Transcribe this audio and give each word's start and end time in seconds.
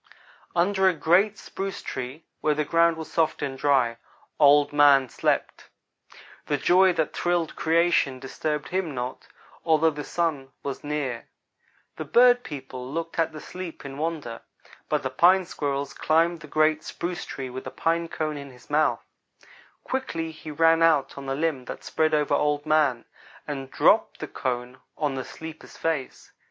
"Under 0.55 0.89
a 0.89 0.95
great 0.95 1.37
spruce 1.37 1.83
tree 1.83 2.25
where 2.39 2.55
the 2.55 2.65
ground 2.65 2.97
was 2.97 3.11
soft 3.11 3.43
and 3.43 3.55
dry, 3.55 3.97
Old 4.39 4.73
man 4.73 5.07
slept. 5.09 5.69
The 6.47 6.57
joy 6.57 6.91
that 6.93 7.13
thrilled 7.15 7.55
creation 7.55 8.17
disturbed 8.17 8.69
him 8.69 8.95
not, 8.95 9.27
although 9.63 9.91
the 9.91 10.03
Sun 10.03 10.53
was 10.63 10.83
near. 10.83 11.27
The 11.97 12.05
bird 12.05 12.41
people 12.43 12.91
looked 12.91 13.19
at 13.19 13.31
the 13.31 13.39
sleeper 13.39 13.87
in 13.87 13.99
wonder, 13.99 14.41
but 14.89 15.03
the 15.03 15.11
Pine 15.11 15.45
squirrel 15.45 15.85
climbed 15.85 16.39
the 16.39 16.47
great 16.47 16.83
spruce 16.83 17.23
tree 17.23 17.51
with 17.51 17.67
a 17.67 17.69
pine 17.69 18.07
cone 18.07 18.37
in 18.37 18.49
his 18.49 18.71
mouth. 18.71 19.05
Quickly 19.83 20.31
he 20.31 20.49
ran 20.49 20.81
out 20.81 21.15
on 21.15 21.27
the 21.27 21.35
limb 21.35 21.65
that 21.65 21.83
spread 21.83 22.15
over 22.15 22.33
Old 22.33 22.65
man, 22.65 23.05
and 23.47 23.69
dropped 23.69 24.19
the 24.19 24.27
cone 24.27 24.79
on 24.97 25.13
the 25.13 25.23
sleeper's 25.23 25.77
face. 25.77 26.31